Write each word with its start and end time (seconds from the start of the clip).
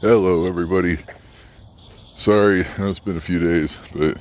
Hello, 0.00 0.46
everybody. 0.46 0.96
Sorry, 1.94 2.62
know 2.78 2.88
it's 2.88 2.98
been 2.98 3.18
a 3.18 3.20
few 3.20 3.38
days, 3.38 3.78
but 3.94 4.16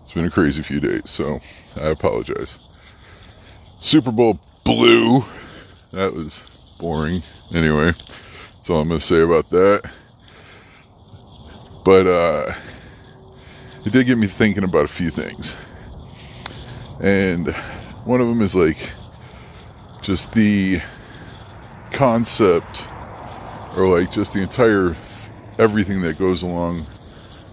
it's 0.00 0.14
been 0.14 0.24
a 0.24 0.30
crazy 0.30 0.62
few 0.62 0.80
days, 0.80 1.10
so 1.10 1.40
I 1.78 1.88
apologize. 1.88 2.56
Super 3.82 4.10
Bowl 4.10 4.40
blew. 4.64 5.20
That 5.90 6.14
was 6.14 6.74
boring. 6.80 7.20
Anyway, 7.54 7.90
that's 7.90 8.70
all 8.70 8.80
I'm 8.80 8.88
going 8.88 8.98
to 8.98 9.04
say 9.04 9.20
about 9.20 9.50
that. 9.50 9.90
But 11.84 12.06
uh, 12.06 12.54
it 13.84 13.92
did 13.92 14.06
get 14.06 14.16
me 14.16 14.26
thinking 14.26 14.64
about 14.64 14.86
a 14.86 14.88
few 14.88 15.10
things. 15.10 15.54
And 17.02 17.54
one 18.06 18.22
of 18.22 18.26
them 18.26 18.40
is 18.40 18.56
like 18.56 18.90
just 20.00 20.32
the 20.32 20.80
concept 21.92 22.88
or 23.78 23.98
like 23.98 24.10
just 24.10 24.34
the 24.34 24.42
entire 24.42 24.96
everything 25.58 26.02
that 26.02 26.18
goes 26.18 26.42
along 26.42 26.78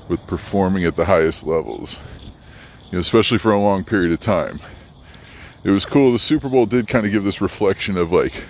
with 0.09 0.25
performing 0.27 0.83
at 0.85 0.95
the 0.95 1.05
highest 1.05 1.45
levels, 1.45 1.97
you 2.88 2.93
know, 2.93 2.99
especially 2.99 3.38
for 3.38 3.52
a 3.52 3.59
long 3.59 3.83
period 3.83 4.11
of 4.11 4.20
time. 4.20 4.59
It 5.63 5.71
was 5.71 5.85
cool. 5.85 6.11
The 6.11 6.19
Super 6.19 6.49
Bowl 6.49 6.66
did 6.66 6.88
kind 6.88 7.05
of 7.05 7.11
give 7.11 7.23
this 7.23 7.41
reflection 7.41 7.97
of 7.97 8.11
like 8.11 8.43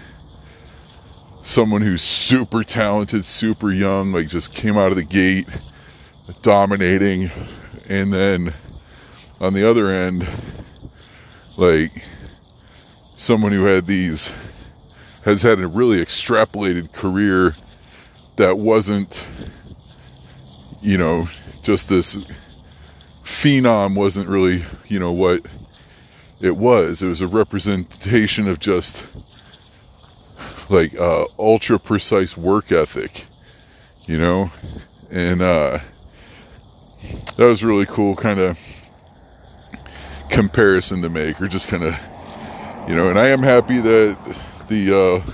someone 1.44 1.82
who's 1.82 2.02
super 2.02 2.64
talented, 2.64 3.24
super 3.24 3.72
young, 3.72 4.12
like 4.12 4.28
just 4.28 4.54
came 4.54 4.78
out 4.78 4.92
of 4.92 4.98
the 4.98 5.04
gate 5.04 5.48
dominating, 6.42 7.32
and 7.88 8.12
then 8.12 8.54
on 9.40 9.54
the 9.54 9.70
other 9.70 9.90
end, 9.90 10.28
like 11.58 11.92
someone 13.16 13.52
who 13.52 13.66
had 13.66 13.86
these 13.86 14.34
has 15.26 15.42
had 15.42 15.60
a 15.60 15.68
really 15.68 15.98
extrapolated 15.98 16.94
career 16.94 17.54
that 18.36 18.58
wasn't, 18.60 19.28
you 20.82 20.98
know, 21.00 21.28
just 21.64 21.90
this 21.90 22.32
phenom 23.24 23.96
wasn't 23.96 24.30
really, 24.30 24.64
you 24.88 25.00
know, 25.00 25.12
what 25.12 25.42
it 26.42 26.56
was. 26.56 27.02
It 27.02 27.08
was 27.08 27.22
a 27.22 27.28
representation 27.28 28.48
of 28.48 28.60
just 28.60 29.04
like 30.70 30.96
uh, 30.96 31.26
ultra 31.40 31.80
precise 31.80 32.38
work 32.38 32.72
ethic, 32.72 33.26
you 34.06 34.20
know, 34.20 34.52
and 35.10 35.42
uh, 35.42 35.80
that 37.38 37.46
was 37.46 37.64
really 37.64 37.88
cool, 37.88 38.16
kind 38.16 38.40
of 38.40 38.60
comparison 40.30 41.02
to 41.02 41.10
make, 41.10 41.42
or 41.42 41.48
just 41.48 41.68
kind 41.68 41.84
of, 41.84 41.96
you 42.88 42.96
know, 42.96 43.10
and 43.10 43.18
I 43.18 43.30
am 43.30 43.40
happy 43.40 43.80
that 43.80 44.40
the 44.68 45.24
uh, 45.26 45.32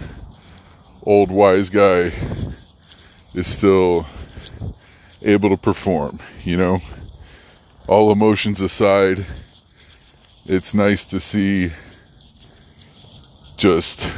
old 1.04 1.32
wise 1.32 1.70
guy 1.70 2.12
is 3.34 3.48
still 3.48 4.06
able 5.24 5.50
to 5.50 5.58
perform, 5.58 6.20
you 6.44 6.58
know. 6.58 6.80
All 7.88 8.12
emotions 8.12 8.62
aside, 8.62 9.26
it's 10.46 10.74
nice 10.74 11.06
to 11.08 11.20
see 11.20 11.72
just 13.58 14.10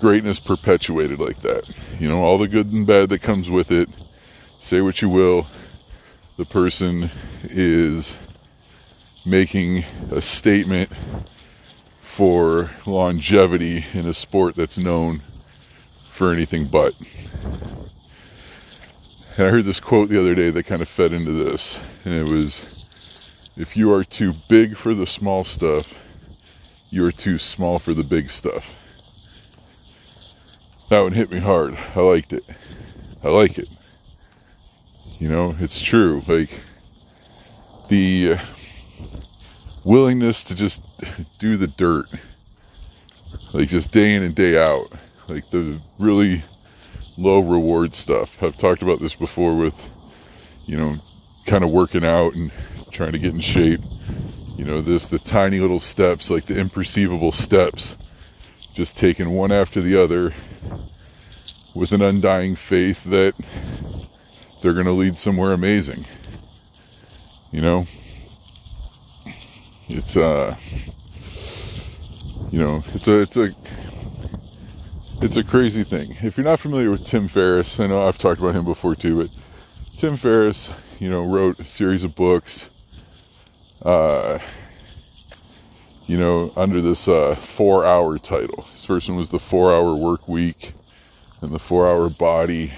greatness 0.00 0.40
perpetuated 0.40 1.18
like 1.18 1.38
that. 1.38 1.68
You 1.98 2.08
know, 2.08 2.22
all 2.22 2.38
the 2.38 2.48
good 2.48 2.72
and 2.72 2.86
bad 2.86 3.10
that 3.10 3.22
comes 3.22 3.50
with 3.50 3.70
it. 3.70 3.88
Say 4.60 4.80
what 4.80 5.02
you 5.02 5.08
will, 5.08 5.46
the 6.36 6.44
person 6.44 7.08
is 7.44 8.14
making 9.26 9.84
a 10.10 10.20
statement 10.20 10.90
for 12.20 12.68
longevity 12.86 13.82
in 13.94 14.06
a 14.06 14.12
sport 14.12 14.54
that's 14.54 14.76
known 14.76 15.16
for 15.16 16.34
anything 16.34 16.66
but. 16.66 16.94
And 19.38 19.46
I 19.46 19.50
heard 19.50 19.64
this 19.64 19.80
quote 19.80 20.10
the 20.10 20.20
other 20.20 20.34
day 20.34 20.50
that 20.50 20.64
kind 20.64 20.82
of 20.82 20.88
fed 20.88 21.14
into 21.14 21.32
this, 21.32 21.80
and 22.04 22.12
it 22.12 22.28
was 22.28 23.54
If 23.56 23.74
you 23.74 23.90
are 23.94 24.04
too 24.04 24.34
big 24.50 24.76
for 24.76 24.92
the 24.92 25.06
small 25.06 25.44
stuff, 25.44 25.94
you 26.90 27.06
are 27.06 27.10
too 27.10 27.38
small 27.38 27.78
for 27.78 27.94
the 27.94 28.04
big 28.04 28.28
stuff. 28.28 28.76
That 30.90 31.00
one 31.00 31.12
hit 31.12 31.30
me 31.30 31.38
hard. 31.38 31.78
I 31.96 32.00
liked 32.00 32.34
it. 32.34 32.44
I 33.24 33.28
like 33.28 33.58
it. 33.58 33.70
You 35.18 35.30
know, 35.30 35.54
it's 35.58 35.80
true. 35.80 36.20
Like, 36.28 36.50
the 37.88 38.36
willingness 39.84 40.44
to 40.44 40.54
just 40.54 40.82
do 41.38 41.56
the 41.56 41.66
dirt, 41.66 42.06
like 43.54 43.68
just 43.68 43.92
day 43.92 44.14
in 44.14 44.22
and 44.22 44.34
day 44.34 44.58
out, 44.62 44.86
like 45.28 45.48
the 45.50 45.80
really 45.98 46.42
low 47.18 47.40
reward 47.40 47.94
stuff. 47.94 48.42
I've 48.42 48.56
talked 48.56 48.82
about 48.82 48.98
this 48.98 49.14
before 49.14 49.56
with, 49.56 49.76
you 50.66 50.76
know, 50.76 50.94
kind 51.46 51.64
of 51.64 51.70
working 51.70 52.04
out 52.04 52.34
and 52.34 52.52
trying 52.90 53.12
to 53.12 53.18
get 53.18 53.34
in 53.34 53.40
shape. 53.40 53.80
You 54.56 54.64
know, 54.64 54.80
this 54.80 55.08
the 55.08 55.18
tiny 55.18 55.58
little 55.58 55.80
steps, 55.80 56.30
like 56.30 56.44
the 56.44 56.54
imperceivable 56.54 57.32
steps, 57.32 57.96
just 58.74 58.98
taking 58.98 59.30
one 59.30 59.52
after 59.52 59.80
the 59.80 60.02
other 60.02 60.32
with 61.74 61.92
an 61.92 62.02
undying 62.02 62.54
faith 62.56 63.04
that 63.04 63.34
they're 64.60 64.74
going 64.74 64.86
to 64.86 64.92
lead 64.92 65.16
somewhere 65.16 65.52
amazing. 65.52 66.04
You 67.52 67.62
know, 67.62 67.86
it's 69.90 70.16
uh 70.16 70.54
you 72.50 72.58
know 72.58 72.76
it's 72.94 73.08
a 73.08 73.20
it's 73.20 73.36
a 73.36 73.48
it's 75.22 75.36
a 75.36 75.44
crazy 75.44 75.82
thing. 75.82 76.08
If 76.26 76.36
you're 76.36 76.44
not 76.44 76.60
familiar 76.60 76.90
with 76.90 77.04
tim 77.04 77.28
ferriss 77.28 77.78
i 77.78 77.86
know 77.86 78.06
i've 78.06 78.18
talked 78.18 78.40
about 78.40 78.54
him 78.54 78.64
before 78.64 78.94
too 78.94 79.18
but 79.18 79.30
tim 79.96 80.16
ferriss 80.16 80.72
you 80.98 81.10
know 81.10 81.24
wrote 81.24 81.58
a 81.58 81.64
series 81.64 82.04
of 82.04 82.14
books 82.16 82.70
uh 83.84 84.38
you 86.06 86.18
know 86.18 86.52
under 86.56 86.80
this 86.80 87.06
uh 87.06 87.36
four 87.36 87.86
hour 87.86 88.18
title. 88.18 88.62
His 88.72 88.84
first 88.84 89.08
one 89.08 89.16
was 89.16 89.28
the 89.28 89.38
four 89.38 89.72
hour 89.72 89.94
work 89.94 90.28
week 90.28 90.72
and 91.40 91.52
the 91.52 91.58
four 91.58 91.88
hour 91.88 92.10
body 92.10 92.72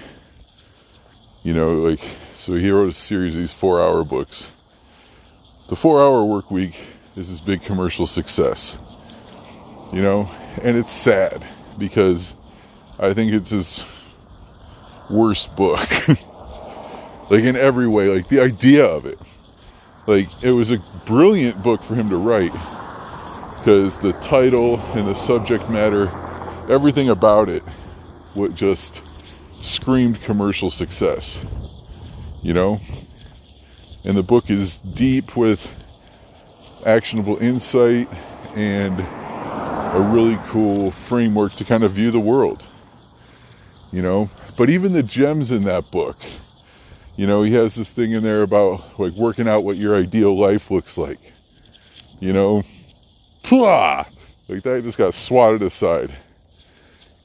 you 1.43 1.53
know 1.53 1.73
like 1.73 1.99
so 2.35 2.53
he 2.53 2.69
wrote 2.69 2.89
a 2.89 2.93
series 2.93 3.33
of 3.33 3.41
these 3.41 3.51
four 3.51 3.81
hour 3.81 4.03
books. 4.03 4.43
The 5.67 5.75
four 5.75 5.99
hour 6.03 6.23
work 6.23 6.51
week 6.51 6.87
is 7.15 7.29
this 7.29 7.39
big 7.39 7.63
commercial 7.63 8.07
success. 8.07 8.77
You 9.93 10.01
know, 10.01 10.29
and 10.63 10.75
it's 10.75 10.91
sad 10.91 11.45
because 11.77 12.35
I 12.99 13.13
think 13.13 13.33
it's 13.33 13.51
his 13.51 13.85
worst 15.09 15.55
book. 15.55 15.87
like 17.29 17.43
in 17.43 17.55
every 17.55 17.87
way, 17.87 18.07
like 18.07 18.27
the 18.27 18.39
idea 18.41 18.85
of 18.85 19.05
it. 19.05 19.19
Like 20.07 20.27
it 20.43 20.51
was 20.51 20.71
a 20.71 20.79
brilliant 21.05 21.63
book 21.63 21.83
for 21.83 21.95
him 21.95 22.09
to 22.09 22.17
write 22.17 22.51
because 23.57 23.97
the 23.97 24.13
title 24.13 24.79
and 24.97 25.07
the 25.07 25.13
subject 25.13 25.69
matter, 25.69 26.09
everything 26.69 27.09
about 27.09 27.47
it 27.47 27.63
what 28.35 28.53
just 28.55 29.05
screamed 29.63 30.21
commercial 30.23 30.71
success. 30.71 31.39
You 32.41 32.53
know? 32.53 32.79
And 34.05 34.17
the 34.17 34.23
book 34.23 34.49
is 34.49 34.77
deep 34.79 35.37
with 35.37 35.82
actionable 36.85 37.37
insight 37.37 38.07
and 38.55 38.99
a 38.99 40.09
really 40.11 40.37
cool 40.47 40.91
framework 40.91 41.51
to 41.53 41.65
kind 41.65 41.83
of 41.83 41.91
view 41.91 42.11
the 42.11 42.19
world. 42.19 42.65
You 43.91 44.01
know, 44.01 44.29
but 44.57 44.69
even 44.69 44.93
the 44.93 45.03
gems 45.03 45.51
in 45.51 45.61
that 45.63 45.91
book, 45.91 46.17
you 47.15 47.27
know, 47.27 47.43
he 47.43 47.53
has 47.53 47.75
this 47.75 47.91
thing 47.91 48.11
in 48.11 48.23
there 48.23 48.41
about 48.41 48.99
like 48.99 49.13
working 49.13 49.47
out 49.47 49.63
what 49.63 49.77
your 49.77 49.95
ideal 49.95 50.37
life 50.37 50.71
looks 50.71 50.97
like. 50.97 51.19
You 52.19 52.33
know, 52.33 52.63
Plah! 53.43 54.05
like 54.49 54.63
that 54.63 54.83
just 54.83 54.97
got 54.97 55.13
swatted 55.13 55.61
aside. 55.61 56.09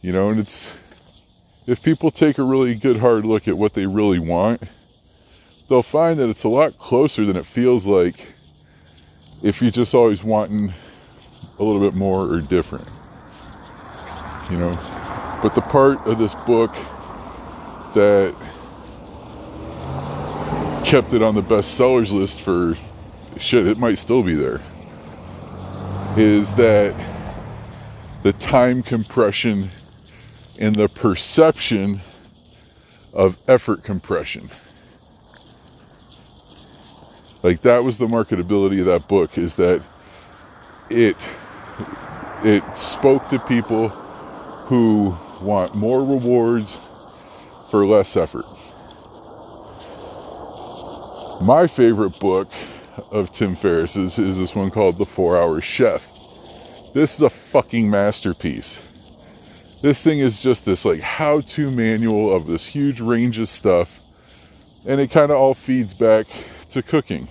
You 0.03 0.13
know, 0.13 0.29
and 0.29 0.41
it's 0.41 0.77
if 1.67 1.83
people 1.83 2.11
take 2.11 2.39
a 2.39 2.43
really 2.43 2.75
good 2.75 2.97
hard 2.97 3.25
look 3.25 3.49
at 3.49 3.57
what 3.57 3.75
they 3.75 3.87
really 3.87 4.19
want, 4.19 4.63
they'll 5.69 5.83
find 5.83 6.19
that 6.19 6.31
it's 6.31 6.45
a 6.45 6.49
lot 6.49 6.79
closer 6.79 7.25
than 7.25 7.37
it 7.37 7.47
feels 7.47 7.87
like 7.87 8.15
if 9.43 9.63
you're 9.63 9.71
just 9.71 9.95
always 9.95 10.25
wanting 10.25 10.73
a 11.59 11.65
little 11.65 11.81
bit 11.81 11.95
more 11.95 12.23
or 12.33 12.41
different. 12.41 12.89
You 14.51 14.59
know, 14.59 14.73
but 15.43 15.55
the 15.55 15.61
part 15.61 16.05
of 16.07 16.19
this 16.19 16.35
book 16.35 16.73
that 17.95 18.35
kept 20.85 21.13
it 21.13 21.23
on 21.23 21.35
the 21.35 21.43
best 21.43 21.77
sellers 21.77 22.11
list 22.13 22.41
for 22.41 22.75
shit, 23.39 23.67
it 23.67 23.79
might 23.79 23.99
still 23.99 24.23
be 24.23 24.35
there, 24.35 24.61
is 26.17 26.55
that 26.55 26.95
the 28.23 28.33
time 28.33 28.83
compression 28.83 29.69
and 30.61 30.75
the 30.75 30.89
perception 30.89 32.01
of 33.15 33.39
effort 33.49 33.85
compression. 33.85 34.49
Like 37.49 37.63
that 37.63 37.83
was 37.83 37.97
the 37.97 38.07
marketability 38.07 38.81
of 38.81 38.85
that 38.85 39.09
book 39.09 39.39
is 39.39 39.57
that 39.57 39.83
it 40.91 41.17
it 42.45 42.77
spoke 42.77 43.27
to 43.31 43.39
people 43.39 43.89
who 43.89 45.17
want 45.41 45.75
more 45.75 46.01
rewards 46.01 46.77
for 47.71 47.87
less 47.87 48.19
effort. 48.19 48.45
My 51.43 51.67
favorite 51.67 52.21
book 52.21 52.53
of 53.11 53.33
Tim 53.33 53.57
Ferriss's 53.57 54.19
is 54.19 54.39
this 54.39 54.55
one 54.55 54.71
called 54.71 54.99
The 54.99 55.07
Four 55.07 55.39
Hour 55.39 55.63
Chef. 55.63 56.03
This 56.93 57.15
is 57.15 57.23
a 57.23 57.31
fucking 57.31 57.89
masterpiece. 57.89 59.79
This 59.81 60.03
thing 60.03 60.19
is 60.19 60.43
just 60.43 60.67
this 60.67 60.85
like 60.85 61.01
how 61.01 61.41
to 61.41 61.71
manual 61.71 62.31
of 62.31 62.47
this 62.47 62.67
huge 62.67 63.01
range 63.01 63.39
of 63.39 63.49
stuff, 63.49 64.03
and 64.87 65.01
it 65.01 65.11
kind 65.11 65.33
of 65.33 65.39
all 65.39 65.55
feeds 65.55 65.95
back 65.95 66.27
to 66.71 66.83
cooking, 66.83 67.29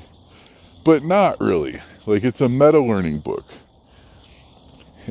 but 0.85 1.03
not 1.03 1.39
really. 1.39 1.79
Like 2.05 2.23
it's 2.23 2.41
a 2.41 2.49
meta 2.49 2.79
learning 2.79 3.19
book. 3.19 3.45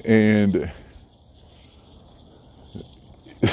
And 0.04 0.54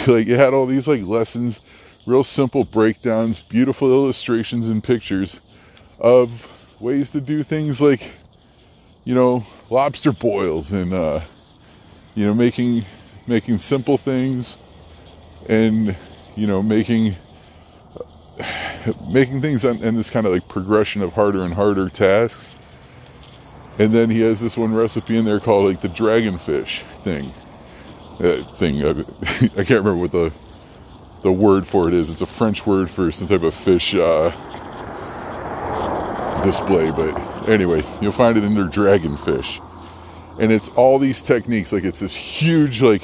like 0.08 0.28
it 0.28 0.38
had 0.38 0.54
all 0.54 0.66
these 0.66 0.88
like 0.88 1.04
lessons, 1.04 2.04
real 2.08 2.24
simple 2.24 2.64
breakdowns, 2.66 3.44
beautiful 3.44 3.92
illustrations 3.92 4.70
and 4.70 4.84
pictures 4.84 5.40
of 6.00 6.82
ways 6.82 7.12
to 7.12 7.22
do 7.22 7.44
things 7.44 7.82
like 7.82 8.12
you 9.06 9.16
know, 9.16 9.46
lobster 9.70 10.12
boils 10.12 10.72
and 10.72 10.94
uh 10.94 11.20
you 12.16 12.26
know, 12.26 12.34
making 12.34 12.82
making 13.28 13.58
simple 13.58 13.98
things 13.98 14.64
and 15.50 15.96
you 16.36 16.48
know, 16.48 16.62
making 16.62 17.16
making 19.12 19.42
things 19.42 19.66
in 19.66 19.96
this 19.96 20.10
kind 20.10 20.26
of 20.26 20.34
like 20.34 20.48
progression 20.48 21.02
of 21.02 21.14
harder 21.14 21.44
and 21.44 21.54
harder 21.54 21.90
tasks. 21.90 22.60
And 23.80 23.92
then 23.92 24.10
he 24.10 24.22
has 24.22 24.40
this 24.40 24.56
one 24.56 24.74
recipe 24.74 25.18
in 25.18 25.26
there 25.26 25.40
called 25.40 25.68
like 25.68 25.82
the 25.82 25.88
dragonfish 25.88 26.82
thing. 27.02 27.26
Uh, 28.24 28.38
thing. 28.38 28.84
I, 28.84 28.90
I, 29.60 29.64
can't 29.64 29.84
remember 29.84 29.96
what 29.96 30.12
the 30.12 30.32
the 31.24 31.32
word 31.32 31.66
for 31.66 31.88
it 31.88 31.94
is. 31.94 32.12
It's 32.12 32.22
a 32.22 32.26
French 32.28 32.68
word 32.68 32.90
for 32.90 33.12
some 33.12 33.28
type 33.28 33.42
of 33.42 33.56
fish 33.56 33.96
uh, 33.96 34.30
display. 36.44 36.92
But 36.92 37.50
anyway, 37.50 37.84
you'll 38.02 38.12
find 38.12 38.38
it 38.38 38.44
in 38.44 38.54
their 38.54 38.68
dragonfish. 38.68 39.60
And 40.40 40.52
it's 40.52 40.70
all 40.70 41.00
these 41.00 41.22
techniques. 41.24 41.74
Like 41.74 41.84
it's 41.84 42.00
this 42.00 42.14
huge 42.14 42.82
like 42.82 43.04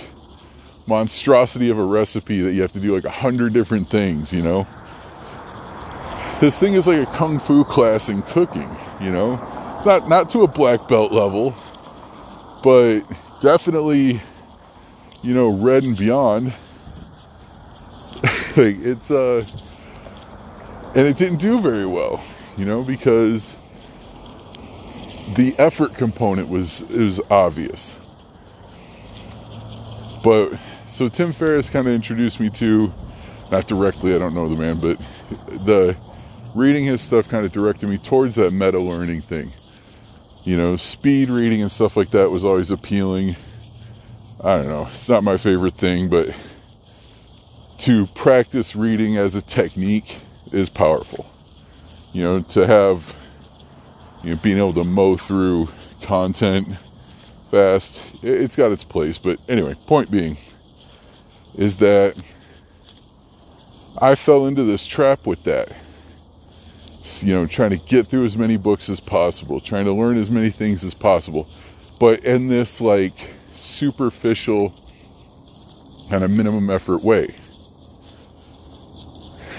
monstrosity 0.87 1.69
of 1.69 1.79
a 1.79 1.83
recipe 1.83 2.41
that 2.41 2.53
you 2.53 2.61
have 2.61 2.71
to 2.73 2.79
do 2.79 2.93
like 2.93 3.05
a 3.05 3.09
hundred 3.09 3.53
different 3.53 3.87
things, 3.87 4.33
you 4.33 4.41
know? 4.41 4.67
This 6.39 6.59
thing 6.59 6.73
is 6.73 6.87
like 6.87 7.07
a 7.07 7.11
kung 7.11 7.39
fu 7.39 7.63
class 7.63 8.09
in 8.09 8.21
cooking, 8.23 8.69
you 9.01 9.11
know? 9.11 9.39
It's 9.75 9.85
not 9.85 10.07
not 10.09 10.29
to 10.31 10.41
a 10.43 10.47
black 10.47 10.87
belt 10.87 11.11
level, 11.11 11.55
but 12.63 13.01
definitely, 13.41 14.21
you 15.21 15.33
know, 15.33 15.51
red 15.51 15.83
and 15.83 15.97
beyond. 15.97 16.47
like 18.57 18.77
it's 18.81 19.11
uh 19.11 19.43
and 20.95 21.07
it 21.07 21.17
didn't 21.17 21.39
do 21.39 21.59
very 21.59 21.85
well, 21.85 22.23
you 22.57 22.65
know, 22.65 22.83
because 22.83 23.55
the 25.35 25.53
effort 25.57 25.93
component 25.93 26.49
was 26.49 26.83
was 26.89 27.19
obvious. 27.29 27.97
But 30.23 30.49
so 30.87 31.07
Tim 31.07 31.31
Ferriss 31.31 31.69
kind 31.69 31.87
of 31.87 31.93
introduced 31.93 32.39
me 32.39 32.49
to 32.51 32.91
not 33.51 33.67
directly, 33.67 34.15
I 34.15 34.19
don't 34.19 34.33
know 34.33 34.47
the 34.47 34.61
man, 34.61 34.79
but 34.79 34.97
the 35.65 35.95
reading 36.55 36.85
his 36.85 37.01
stuff 37.01 37.29
kind 37.29 37.45
of 37.45 37.51
directed 37.51 37.87
me 37.89 37.97
towards 37.97 38.35
that 38.35 38.51
meta 38.51 38.79
learning 38.79 39.21
thing. 39.21 39.49
You 40.43 40.57
know, 40.57 40.75
speed 40.75 41.29
reading 41.29 41.61
and 41.61 41.71
stuff 41.71 41.97
like 41.97 42.09
that 42.11 42.29
was 42.31 42.45
always 42.45 42.71
appealing. 42.71 43.35
I 44.43 44.57
don't 44.57 44.67
know, 44.67 44.87
it's 44.91 45.09
not 45.09 45.23
my 45.23 45.37
favorite 45.37 45.73
thing, 45.73 46.09
but 46.09 46.35
to 47.79 48.05
practice 48.07 48.75
reading 48.75 49.17
as 49.17 49.35
a 49.35 49.41
technique 49.41 50.17
is 50.51 50.69
powerful. 50.69 51.25
You 52.13 52.23
know, 52.23 52.39
to 52.41 52.65
have, 52.65 53.15
you 54.23 54.31
know, 54.31 54.39
being 54.41 54.57
able 54.57 54.73
to 54.73 54.83
mow 54.83 55.15
through 55.17 55.67
content 56.01 56.67
fast, 57.51 58.23
it's 58.23 58.55
got 58.55 58.71
its 58.71 58.83
place. 58.83 59.17
But 59.17 59.39
anyway, 59.49 59.75
point 59.87 60.09
being 60.09 60.37
is 61.57 61.77
that 61.77 62.21
I 64.01 64.15
fell 64.15 64.47
into 64.47 64.63
this 64.63 64.87
trap 64.87 65.27
with 65.27 65.43
that 65.43 65.75
you 67.23 67.33
know, 67.33 67.45
trying 67.45 67.71
to 67.71 67.77
get 67.77 68.07
through 68.07 68.25
as 68.25 68.37
many 68.37 68.57
books 68.57 68.89
as 68.89 68.99
possible, 68.99 69.59
trying 69.59 69.85
to 69.85 69.93
learn 69.93 70.17
as 70.17 70.31
many 70.31 70.49
things 70.49 70.83
as 70.83 70.93
possible, 70.93 71.47
but 71.99 72.23
in 72.23 72.47
this 72.47 72.79
like 72.81 73.13
superficial 73.53 74.73
kind 76.09 76.23
of 76.23 76.35
minimum 76.35 76.69
effort 76.69 77.03
way. 77.03 77.27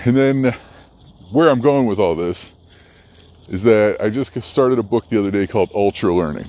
And 0.05 0.17
then 0.17 0.53
where 1.33 1.51
I'm 1.51 1.61
going 1.61 1.87
with 1.87 1.99
all 1.99 2.15
this 2.15 2.53
is 3.51 3.63
that 3.65 4.01
I 4.01 4.09
just 4.09 4.41
started 4.43 4.79
a 4.79 4.83
book 4.83 5.09
the 5.09 5.19
other 5.19 5.31
day 5.31 5.47
called 5.47 5.71
Ultra 5.75 6.15
Learning. 6.15 6.47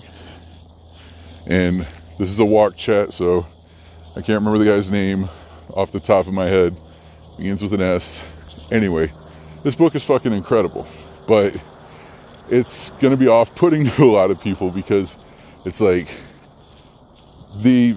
And 1.50 1.82
this 1.82 2.32
is 2.32 2.40
a 2.40 2.46
walk 2.46 2.78
chat, 2.78 3.14
so 3.14 3.46
I 4.12 4.22
can't 4.22 4.40
remember 4.40 4.58
the 4.58 4.66
guy's 4.66 4.92
name 4.92 5.26
off 5.76 5.92
the 5.92 6.00
top 6.00 6.28
of 6.28 6.34
my 6.34 6.46
head. 6.46 6.76
Begins 7.38 7.64
with 7.64 7.74
an 7.74 7.82
S. 7.82 8.72
Anyway, 8.72 9.12
this 9.64 9.76
book 9.76 9.96
is 9.96 10.04
fucking 10.04 10.34
incredible, 10.34 10.88
but 11.28 11.56
it's 12.50 12.90
going 13.00 13.12
to 13.12 13.18
be 13.18 13.28
off 13.28 13.56
putting 13.56 13.86
to 13.92 14.04
a 14.04 14.06
lot 14.06 14.32
of 14.32 14.42
people 14.42 14.70
because 14.70 15.24
it's 15.66 15.82
like 15.82 16.08
the 17.62 17.96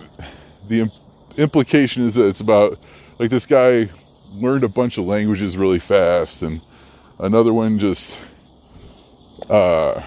the 0.69 0.91
implication 1.37 2.05
is 2.05 2.15
that 2.15 2.27
it's 2.27 2.41
about 2.41 2.79
like 3.19 3.31
this 3.31 3.47
guy 3.47 3.89
learned 4.37 4.65
a 4.65 4.69
bunch 4.69 4.99
of 4.99 5.05
languages 5.05 5.57
really 5.57 5.79
fast 5.79 6.43
and 6.43 6.61
another 7.21 7.53
one 7.53 7.79
just 7.79 8.19
uh 9.51 10.01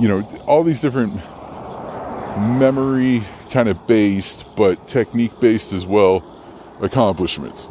you 0.00 0.08
know 0.08 0.22
all 0.46 0.64
these 0.64 0.80
different 0.80 1.14
memory 2.58 3.22
kind 3.50 3.68
of 3.68 3.86
based 3.86 4.56
but 4.56 4.88
technique 4.88 5.32
based 5.40 5.72
as 5.72 5.86
well 5.86 6.22
accomplishments 6.80 7.68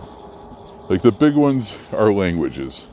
like 0.90 1.02
the 1.02 1.12
big 1.12 1.36
ones 1.36 1.76
are 1.94 2.12
languages 2.12 2.84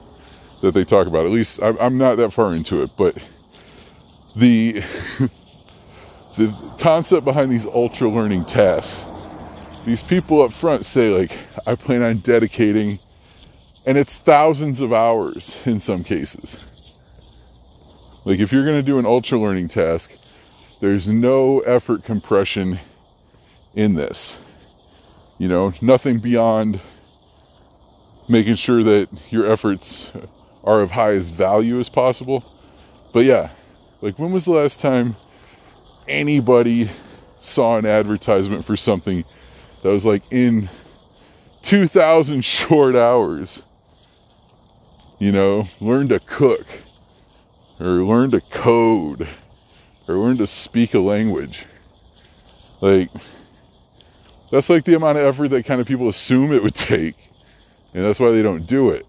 that 0.63 0.73
they 0.73 0.85
talk 0.85 1.07
about. 1.07 1.27
At 1.27 1.33
least 1.33 1.61
I'm 1.63 1.99
not 1.99 2.17
that 2.17 2.31
far 2.33 2.55
into 2.55 2.83
it, 2.83 2.91
but 2.97 3.15
the 4.37 4.73
the 6.37 6.77
concept 6.81 7.25
behind 7.25 7.51
these 7.51 7.67
ultra 7.67 8.09
learning 8.09 8.45
tasks. 8.45 9.09
These 9.85 10.03
people 10.03 10.43
up 10.43 10.53
front 10.53 10.85
say 10.85 11.11
like, 11.11 11.37
I 11.67 11.75
plan 11.75 12.03
on 12.03 12.19
dedicating, 12.19 12.99
and 13.87 13.99
it's 13.99 14.17
thousands 14.17 14.81
of 14.81 14.93
hours 14.93 15.61
in 15.67 15.81
some 15.81 16.05
cases. 16.05 16.69
Like 18.25 18.39
if 18.39 18.53
you're 18.53 18.65
going 18.65 18.79
to 18.79 18.87
do 18.87 18.99
an 18.99 19.07
ultra 19.07 19.39
learning 19.39 19.69
task, 19.69 20.13
there's 20.81 21.09
no 21.09 21.61
effort 21.61 22.05
compression 22.05 22.79
in 23.75 23.95
this. 23.95 24.39
You 25.39 25.49
know, 25.49 25.73
nothing 25.83 26.21
beyond 26.21 26.81
making 28.33 28.55
sure 28.57 28.83
that 28.83 29.09
your 29.31 29.51
efforts 29.51 30.11
are 30.65 30.81
of 30.81 30.91
highest 30.91 31.33
value 31.33 31.79
as 31.79 31.89
possible. 31.89 32.43
But 33.13 33.25
yeah, 33.25 33.51
like 34.01 34.19
when 34.19 34.33
was 34.33 34.47
the 34.47 34.53
last 34.53 34.81
time 34.81 35.15
anybody 36.09 36.91
saw 37.39 37.77
an 37.77 37.87
advertisement 37.87 38.65
for 38.65 38.77
something 38.77 39.25
that 39.83 39.89
was 39.91 40.07
like 40.07 40.23
in 40.33 40.69
2000 41.63 42.45
short 42.45 42.95
hours? 42.95 43.63
You 45.19 45.31
know, 45.31 45.65
learn 45.81 46.09
to 46.09 46.19
cook 46.19 46.67
or 47.79 48.03
learn 48.03 48.31
to 48.31 48.41
code 48.41 49.29
or 50.09 50.17
learn 50.17 50.37
to 50.39 50.47
speak 50.47 50.95
a 50.95 50.99
language. 50.99 51.67
Like, 52.81 53.09
that's 54.51 54.69
like 54.69 54.85
the 54.85 54.97
amount 54.97 55.19
of 55.19 55.25
effort 55.25 55.49
that 55.49 55.65
kind 55.65 55.81
of 55.81 55.87
people 55.87 56.09
assume 56.09 56.53
it 56.53 56.63
would 56.63 56.75
take. 56.75 57.15
And 57.95 58.05
that's 58.05 58.19
why 58.19 58.31
they 58.31 58.43
don't 58.43 58.67
do 58.67 58.91
it. 58.91 59.07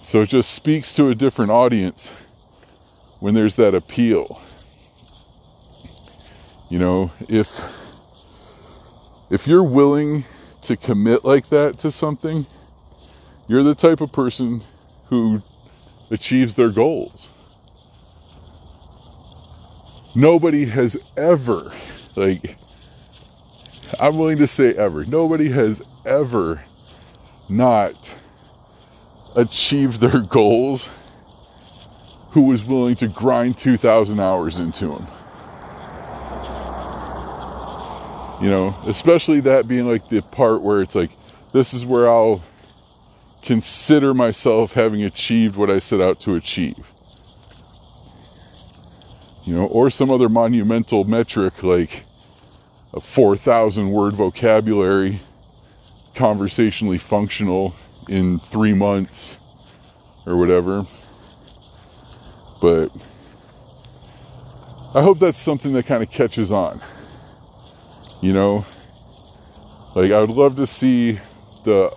So 0.00 0.22
it 0.22 0.28
just 0.28 0.52
speaks 0.52 0.94
to 0.94 1.08
a 1.08 1.14
different 1.14 1.50
audience 1.50 2.10
when 3.20 3.34
there's 3.34 3.56
that 3.56 3.74
appeal. 3.74 4.40
You 6.70 6.78
know, 6.78 7.10
if 7.28 7.74
if 9.30 9.46
you're 9.46 9.62
willing 9.64 10.24
to 10.62 10.76
commit 10.76 11.24
like 11.24 11.48
that 11.50 11.78
to 11.80 11.90
something, 11.90 12.46
you're 13.46 13.62
the 13.62 13.74
type 13.74 14.00
of 14.00 14.12
person 14.12 14.62
who 15.08 15.40
achieves 16.10 16.54
their 16.54 16.70
goals. 16.70 17.32
Nobody 20.16 20.64
has 20.66 21.12
ever 21.16 21.72
like 22.16 22.56
I'm 24.00 24.16
willing 24.16 24.38
to 24.38 24.46
say 24.46 24.74
ever. 24.74 25.04
Nobody 25.04 25.50
has 25.50 25.82
ever 26.06 26.62
not 27.48 28.14
achieved 29.36 30.00
their 30.00 30.20
goals 30.20 30.90
who 32.30 32.42
was 32.42 32.64
willing 32.64 32.94
to 32.96 33.08
grind 33.08 33.58
2,000 33.58 34.20
hours 34.20 34.60
into 34.60 34.86
them. 34.88 35.06
You 38.40 38.50
know, 38.50 38.74
especially 38.86 39.40
that 39.40 39.66
being 39.66 39.88
like 39.88 40.08
the 40.08 40.22
part 40.22 40.62
where 40.62 40.80
it's 40.80 40.94
like, 40.94 41.10
this 41.52 41.74
is 41.74 41.84
where 41.84 42.08
I'll 42.08 42.40
consider 43.42 44.14
myself 44.14 44.74
having 44.74 45.02
achieved 45.02 45.56
what 45.56 45.70
I 45.70 45.80
set 45.80 46.00
out 46.00 46.20
to 46.20 46.36
achieve. 46.36 46.86
You 49.44 49.54
know, 49.54 49.66
or 49.66 49.90
some 49.90 50.10
other 50.10 50.28
monumental 50.28 51.02
metric 51.04 51.64
like 51.64 52.04
a 52.94 53.00
4,000 53.00 53.90
word 53.90 54.14
vocabulary, 54.14 55.20
conversationally 56.14 56.98
functional 56.98 57.74
in 58.08 58.38
three 58.38 58.74
months 58.74 59.36
or 60.26 60.36
whatever. 60.36 60.84
But 62.60 62.88
I 64.94 65.02
hope 65.02 65.18
that's 65.18 65.38
something 65.38 65.72
that 65.74 65.86
kind 65.86 66.02
of 66.02 66.10
catches 66.10 66.50
on. 66.50 66.80
You 68.20 68.32
know, 68.32 68.64
like 69.94 70.10
I 70.10 70.20
would 70.20 70.30
love 70.30 70.56
to 70.56 70.66
see 70.66 71.20
the 71.64 71.90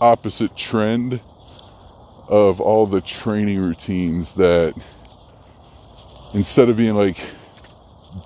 opposite 0.00 0.56
trend 0.56 1.20
of 2.28 2.60
all 2.60 2.86
the 2.86 3.00
training 3.00 3.60
routines 3.60 4.32
that 4.32 4.74
instead 6.34 6.68
of 6.68 6.76
being 6.76 6.94
like 6.94 7.16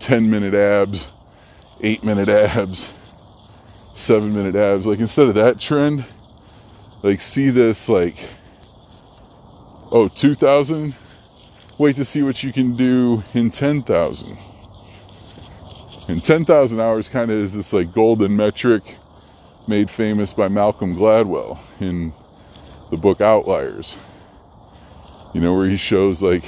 10 0.00 0.30
minute 0.30 0.54
abs, 0.54 1.12
8 1.80 2.04
minute 2.04 2.28
abs, 2.28 2.94
7 3.94 4.34
minute 4.34 4.54
abs, 4.54 4.86
like 4.86 4.98
instead 4.98 5.28
of 5.28 5.34
that 5.34 5.58
trend, 5.58 6.04
like 7.02 7.20
see 7.20 7.50
this 7.50 7.88
like 7.88 8.16
oh 9.92 10.08
2000 10.08 10.94
wait 11.78 11.96
to 11.96 12.04
see 12.04 12.22
what 12.22 12.42
you 12.42 12.52
can 12.52 12.74
do 12.76 13.22
in 13.34 13.50
10,000 13.50 14.38
and 16.08 16.24
10,000 16.24 16.80
hours 16.80 17.08
kind 17.08 17.30
of 17.30 17.38
is 17.38 17.54
this 17.54 17.72
like 17.72 17.92
golden 17.92 18.34
metric 18.34 18.82
made 19.68 19.90
famous 19.90 20.32
by 20.32 20.48
Malcolm 20.48 20.96
Gladwell 20.96 21.58
in 21.80 22.12
the 22.90 22.96
book 22.96 23.20
Outliers. 23.20 23.96
You 25.34 25.42
know, 25.42 25.54
where 25.54 25.68
he 25.68 25.76
shows 25.76 26.22
like, 26.22 26.44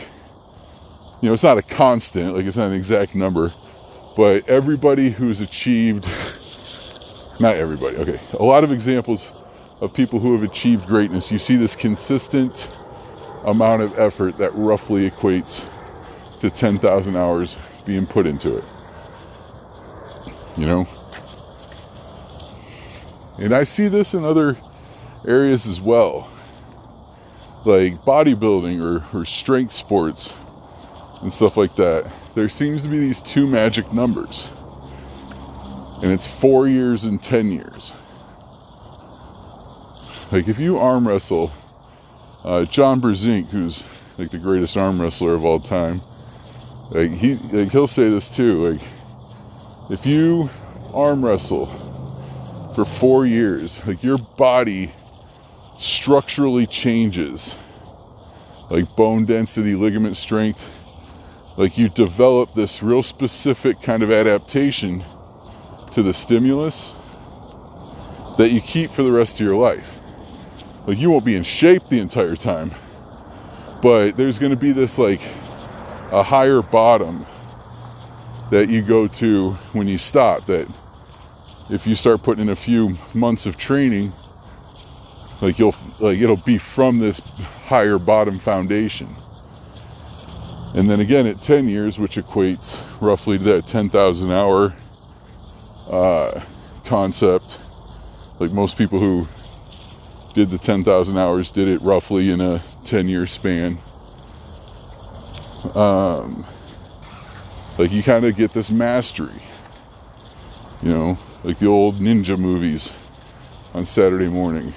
you 1.20 1.28
know, 1.28 1.34
it's 1.34 1.42
not 1.42 1.58
a 1.58 1.62
constant, 1.62 2.34
like 2.34 2.46
it's 2.46 2.56
not 2.56 2.68
an 2.68 2.72
exact 2.72 3.14
number, 3.14 3.50
but 4.16 4.48
everybody 4.48 5.10
who's 5.10 5.40
achieved, 5.40 6.04
not 7.40 7.56
everybody, 7.56 7.96
okay, 7.96 8.18
a 8.38 8.44
lot 8.44 8.64
of 8.64 8.72
examples 8.72 9.44
of 9.80 9.94
people 9.94 10.18
who 10.18 10.32
have 10.32 10.42
achieved 10.42 10.86
greatness, 10.86 11.30
you 11.32 11.38
see 11.38 11.56
this 11.56 11.74
consistent 11.74 12.68
amount 13.46 13.82
of 13.82 13.98
effort 13.98 14.36
that 14.38 14.52
roughly 14.54 15.08
equates 15.08 15.66
to 16.40 16.50
10,000 16.50 17.16
hours 17.16 17.56
being 17.86 18.06
put 18.06 18.26
into 18.26 18.56
it. 18.56 18.64
You 20.56 20.66
know? 20.66 20.88
And 23.38 23.54
I 23.54 23.64
see 23.64 23.88
this 23.88 24.12
in 24.12 24.24
other 24.24 24.56
areas 25.26 25.66
as 25.66 25.80
well, 25.80 26.28
like 27.64 27.94
bodybuilding 28.04 28.82
or, 28.82 29.18
or 29.18 29.24
strength 29.24 29.72
sports 29.72 30.34
and 31.22 31.32
stuff 31.32 31.56
like 31.56 31.74
that. 31.76 32.10
There 32.34 32.48
seems 32.48 32.82
to 32.82 32.88
be 32.88 32.98
these 32.98 33.20
two 33.20 33.46
magic 33.46 33.92
numbers, 33.92 34.50
and 36.02 36.12
it's 36.12 36.26
four 36.26 36.68
years 36.68 37.04
and 37.04 37.22
10 37.22 37.50
years. 37.50 37.92
Like 40.32 40.46
if 40.46 40.60
you 40.60 40.78
arm 40.78 41.08
wrestle, 41.08 41.50
uh, 42.44 42.64
John 42.64 43.00
Brzenk, 43.00 43.48
who's 43.48 43.82
like 44.16 44.30
the 44.30 44.38
greatest 44.38 44.76
arm 44.76 45.00
wrestler 45.00 45.34
of 45.34 45.44
all 45.44 45.58
time, 45.58 46.00
like 46.92 47.10
he 47.10 47.34
like 47.52 47.72
he'll 47.72 47.88
say 47.88 48.08
this 48.08 48.34
too. 48.34 48.68
Like 48.68 48.80
if 49.90 50.06
you 50.06 50.48
arm 50.94 51.24
wrestle 51.24 51.66
for 52.76 52.84
four 52.84 53.26
years, 53.26 53.84
like 53.88 54.04
your 54.04 54.18
body 54.38 54.92
structurally 55.76 56.66
changes, 56.66 57.54
like 58.70 58.84
bone 58.94 59.24
density, 59.24 59.74
ligament 59.74 60.16
strength. 60.16 60.79
Like 61.60 61.76
you 61.76 61.90
develop 61.90 62.54
this 62.54 62.82
real 62.82 63.02
specific 63.02 63.82
kind 63.82 64.02
of 64.02 64.10
adaptation 64.10 65.04
to 65.92 66.02
the 66.02 66.10
stimulus 66.10 66.92
that 68.38 68.50
you 68.50 68.62
keep 68.62 68.88
for 68.88 69.02
the 69.02 69.12
rest 69.12 69.38
of 69.38 69.46
your 69.46 69.56
life. 69.56 70.00
Like 70.86 70.96
you 70.96 71.10
won't 71.10 71.26
be 71.26 71.36
in 71.36 71.42
shape 71.42 71.82
the 71.90 72.00
entire 72.00 72.34
time, 72.34 72.70
but 73.82 74.12
there's 74.12 74.38
going 74.38 74.52
to 74.52 74.56
be 74.56 74.72
this 74.72 74.98
like 74.98 75.20
a 76.12 76.22
higher 76.22 76.62
bottom 76.62 77.26
that 78.50 78.70
you 78.70 78.80
go 78.80 79.06
to 79.06 79.50
when 79.74 79.86
you 79.86 79.98
stop 79.98 80.46
that 80.46 80.66
if 81.68 81.86
you 81.86 81.94
start 81.94 82.22
putting 82.22 82.44
in 82.44 82.48
a 82.48 82.56
few 82.56 82.96
months 83.12 83.44
of 83.44 83.58
training, 83.58 84.10
like 85.42 85.58
you'll 85.58 85.74
like 86.00 86.20
it'll 86.20 86.38
be 86.38 86.56
from 86.56 87.00
this 87.00 87.20
higher 87.66 87.98
bottom 87.98 88.38
foundation. 88.38 89.08
And 90.74 90.88
then 90.88 91.00
again 91.00 91.26
at 91.26 91.42
10 91.42 91.68
years, 91.68 91.98
which 91.98 92.16
equates 92.16 92.78
roughly 93.00 93.38
to 93.38 93.44
that 93.44 93.66
10,000 93.66 94.30
hour 94.30 94.74
uh, 95.90 96.40
concept, 96.84 97.58
like 98.38 98.52
most 98.52 98.78
people 98.78 99.00
who 99.00 99.26
did 100.32 100.48
the 100.48 100.58
10,000 100.58 101.18
hours 101.18 101.50
did 101.50 101.66
it 101.66 101.80
roughly 101.80 102.30
in 102.30 102.40
a 102.40 102.62
10 102.84 103.08
year 103.08 103.26
span. 103.26 103.78
Um, 105.74 106.44
like 107.78 107.90
you 107.92 108.02
kind 108.02 108.24
of 108.24 108.36
get 108.36 108.52
this 108.52 108.70
mastery, 108.70 109.42
you 110.82 110.90
know, 110.90 111.18
like 111.42 111.58
the 111.58 111.66
old 111.66 111.96
ninja 111.96 112.38
movies 112.38 112.92
on 113.74 113.84
Saturday 113.84 114.28
morning. 114.28 114.72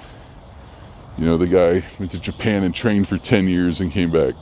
You 1.18 1.26
know, 1.26 1.36
the 1.36 1.46
guy 1.46 1.86
went 1.98 2.10
to 2.10 2.20
Japan 2.20 2.64
and 2.64 2.74
trained 2.74 3.08
for 3.08 3.16
10 3.16 3.46
years 3.46 3.80
and 3.80 3.92
came 3.92 4.10
back. 4.10 4.34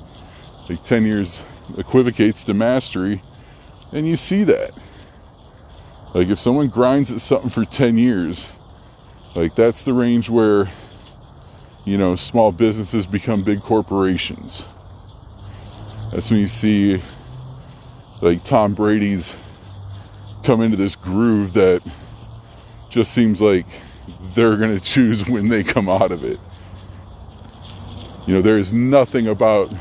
Like 0.69 0.83
10 0.85 1.05
years 1.05 1.43
equivocates 1.77 2.45
to 2.45 2.55
mastery, 2.55 3.21
and 3.93 4.07
you 4.07 4.17
see 4.17 4.45
that. 4.45 4.71
Like 6.15 6.29
if 6.29 6.39
someone 6.39 6.69
grinds 6.69 7.11
at 7.11 7.21
something 7.21 7.51
for 7.51 7.65
10 7.65 7.99
years, 7.99 8.53
like 9.35 9.55
that's 9.55 9.83
the 9.83 9.95
range 9.95 10.29
where, 10.29 10.67
you 11.85 11.97
know, 11.97 12.17
small 12.17 12.53
businesses 12.53 13.07
become 13.07 13.41
big 13.43 13.61
corporations. 13.61 14.65
That's 16.13 16.31
when 16.31 16.41
you 16.41 16.47
see 16.47 17.01
like 18.21 18.45
Tom 18.45 18.75
Brady's 18.75 19.35
come 20.45 20.61
into 20.61 20.77
this 20.77 20.95
groove 20.95 21.55
that 21.55 21.83
just 22.91 23.13
seems 23.13 23.41
like 23.41 23.67
they're 24.35 24.57
going 24.57 24.75
to 24.79 24.85
choose 24.85 25.29
when 25.29 25.49
they 25.49 25.63
come 25.63 25.89
out 25.89 26.11
of 26.13 26.25
it. 26.25 26.39
You 28.27 28.35
know, 28.35 28.43
there 28.43 28.59
is 28.59 28.73
nothing 28.73 29.29
about 29.29 29.73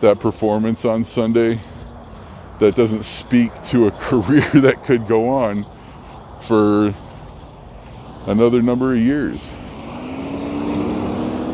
that 0.00 0.20
performance 0.20 0.84
on 0.84 1.04
Sunday 1.04 1.58
that 2.58 2.74
doesn't 2.74 3.04
speak 3.04 3.50
to 3.64 3.86
a 3.86 3.90
career 3.92 4.48
that 4.54 4.82
could 4.84 5.06
go 5.06 5.28
on 5.28 5.64
for 6.42 6.94
another 8.26 8.62
number 8.62 8.92
of 8.92 8.98
years. 8.98 9.48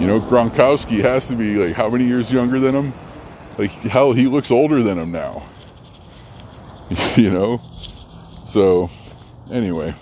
You 0.00 0.08
know, 0.08 0.18
Gronkowski 0.18 1.00
has 1.00 1.28
to 1.28 1.36
be 1.36 1.54
like 1.56 1.74
how 1.74 1.88
many 1.88 2.04
years 2.04 2.32
younger 2.32 2.58
than 2.58 2.74
him? 2.74 2.92
Like, 3.58 3.70
hell, 3.70 4.12
he 4.12 4.26
looks 4.26 4.50
older 4.50 4.82
than 4.82 4.98
him 4.98 5.12
now. 5.12 5.42
you 7.16 7.30
know? 7.30 7.58
So, 7.58 8.90
anyway. 9.50 9.94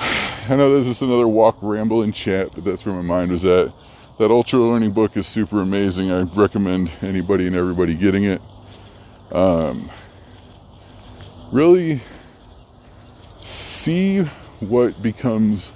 I 0.48 0.56
know 0.56 0.78
this 0.78 0.88
is 0.88 1.02
another 1.02 1.28
walk, 1.28 1.56
ramble, 1.62 2.02
and 2.02 2.14
chat, 2.14 2.50
but 2.54 2.64
that's 2.64 2.84
where 2.84 2.94
my 2.94 3.02
mind 3.02 3.30
was 3.30 3.44
at. 3.44 3.72
That 4.20 4.30
Ultra 4.30 4.60
Learning 4.60 4.90
book 4.90 5.16
is 5.16 5.26
super 5.26 5.62
amazing. 5.62 6.12
I 6.12 6.24
recommend 6.24 6.90
anybody 7.00 7.46
and 7.46 7.56
everybody 7.56 7.94
getting 7.94 8.24
it. 8.24 8.42
Um, 9.32 9.88
really 11.50 12.02
see 13.38 14.18
what 14.60 15.02
becomes 15.02 15.72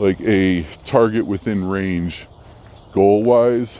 like 0.00 0.20
a 0.22 0.64
target 0.84 1.24
within 1.24 1.68
range 1.68 2.26
goal 2.90 3.22
wise 3.22 3.78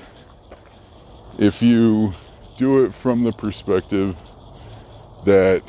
if 1.40 1.60
you 1.60 2.12
do 2.56 2.84
it 2.84 2.94
from 2.94 3.24
the 3.24 3.32
perspective 3.32 4.14
that 5.24 5.64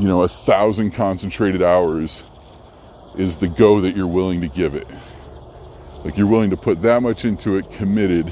you 0.00 0.08
know, 0.08 0.24
a 0.24 0.28
thousand 0.28 0.90
concentrated 0.90 1.62
hours 1.62 2.28
is 3.16 3.36
the 3.36 3.46
go 3.46 3.80
that 3.82 3.94
you're 3.94 4.08
willing 4.08 4.40
to 4.40 4.48
give 4.48 4.74
it. 4.74 4.88
Like 6.04 6.16
you're 6.16 6.26
willing 6.26 6.50
to 6.50 6.56
put 6.56 6.80
that 6.82 7.02
much 7.02 7.24
into 7.24 7.56
it 7.56 7.70
committed 7.72 8.26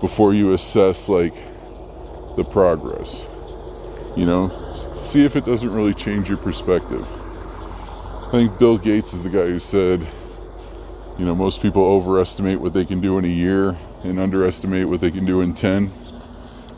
before 0.00 0.32
you 0.32 0.54
assess 0.54 1.08
like 1.08 1.34
the 2.36 2.48
progress. 2.50 3.24
You 4.16 4.24
know, 4.24 4.48
see 4.96 5.24
if 5.24 5.36
it 5.36 5.44
doesn't 5.44 5.72
really 5.72 5.94
change 5.94 6.28
your 6.28 6.38
perspective. 6.38 7.02
I 7.02 8.30
think 8.30 8.58
Bill 8.58 8.78
Gates 8.78 9.12
is 9.12 9.22
the 9.22 9.30
guy 9.30 9.46
who 9.46 9.58
said, 9.58 10.00
you 11.18 11.24
know, 11.24 11.34
most 11.34 11.60
people 11.60 11.82
overestimate 11.82 12.60
what 12.60 12.72
they 12.72 12.84
can 12.84 13.00
do 13.00 13.18
in 13.18 13.24
a 13.24 13.28
year 13.28 13.76
and 14.04 14.18
underestimate 14.18 14.86
what 14.86 15.00
they 15.00 15.10
can 15.10 15.24
do 15.24 15.40
in 15.40 15.54
10. 15.54 15.90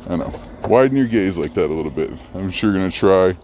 I 0.09 0.17
know. 0.17 0.33
widen 0.67 0.97
your 0.97 1.07
gaze 1.07 1.37
like 1.37 1.55
that 1.55 1.67
a 1.67 1.75
little 1.75 1.91
bit. 1.91 2.11
I'm 2.35 2.50
sure 2.50 2.73
gonna 2.73 2.91
try. 2.91 3.37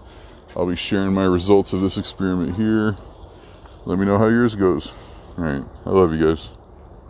I'll 0.56 0.66
be 0.66 0.76
sharing 0.76 1.12
my 1.12 1.25
results 1.25 1.73
of 1.73 1.83
this 1.83 1.99
experiment 1.99 2.56
here. 2.56 2.97
Let 3.85 3.99
me 3.99 4.06
know 4.06 4.18
how 4.18 4.28
yours 4.28 4.54
goes. 4.54 4.95
All 5.38 5.45
right, 5.45 5.64
I 5.87 5.90
love 5.90 6.16
you 6.16 6.28
guys. 6.28 6.55